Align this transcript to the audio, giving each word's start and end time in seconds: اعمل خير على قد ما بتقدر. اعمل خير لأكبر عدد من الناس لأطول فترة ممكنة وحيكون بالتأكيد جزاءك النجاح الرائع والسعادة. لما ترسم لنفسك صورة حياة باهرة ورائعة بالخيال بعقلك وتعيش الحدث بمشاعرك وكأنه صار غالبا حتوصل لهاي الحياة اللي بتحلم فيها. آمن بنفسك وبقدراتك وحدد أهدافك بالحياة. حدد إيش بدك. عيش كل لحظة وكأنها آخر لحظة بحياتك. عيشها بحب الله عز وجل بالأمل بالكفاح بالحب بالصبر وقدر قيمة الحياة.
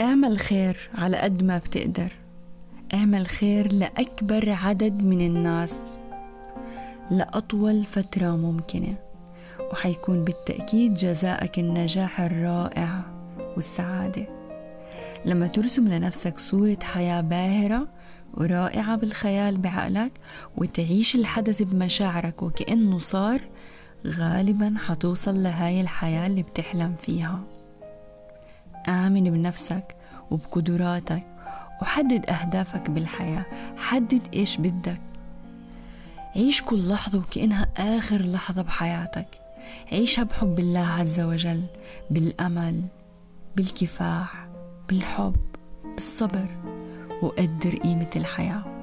اعمل 0.00 0.38
خير 0.38 0.90
على 0.94 1.16
قد 1.16 1.42
ما 1.42 1.58
بتقدر. 1.58 2.12
اعمل 2.94 3.26
خير 3.26 3.72
لأكبر 3.72 4.54
عدد 4.54 5.02
من 5.02 5.20
الناس 5.20 5.98
لأطول 7.10 7.84
فترة 7.84 8.36
ممكنة 8.36 8.94
وحيكون 9.72 10.24
بالتأكيد 10.24 10.94
جزاءك 10.94 11.58
النجاح 11.58 12.20
الرائع 12.20 13.00
والسعادة. 13.56 14.26
لما 15.24 15.46
ترسم 15.46 15.88
لنفسك 15.88 16.38
صورة 16.38 16.78
حياة 16.82 17.20
باهرة 17.20 17.88
ورائعة 18.34 18.96
بالخيال 18.96 19.56
بعقلك 19.56 20.12
وتعيش 20.56 21.14
الحدث 21.14 21.62
بمشاعرك 21.62 22.42
وكأنه 22.42 22.98
صار 22.98 23.40
غالبا 24.06 24.74
حتوصل 24.86 25.42
لهاي 25.42 25.80
الحياة 25.80 26.26
اللي 26.26 26.42
بتحلم 26.42 26.94
فيها. 27.00 27.40
آمن 28.88 29.24
بنفسك 29.24 29.97
وبقدراتك 30.30 31.26
وحدد 31.82 32.30
أهدافك 32.30 32.90
بالحياة. 32.90 33.44
حدد 33.76 34.20
إيش 34.34 34.56
بدك. 34.56 35.00
عيش 36.36 36.62
كل 36.62 36.88
لحظة 36.88 37.18
وكأنها 37.18 37.68
آخر 37.76 38.22
لحظة 38.22 38.62
بحياتك. 38.62 39.40
عيشها 39.92 40.22
بحب 40.24 40.58
الله 40.58 40.86
عز 40.86 41.20
وجل 41.20 41.64
بالأمل 42.10 42.82
بالكفاح 43.56 44.48
بالحب 44.88 45.36
بالصبر 45.94 46.48
وقدر 47.22 47.76
قيمة 47.76 48.10
الحياة. 48.16 48.77